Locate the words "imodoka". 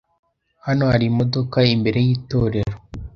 1.11-1.57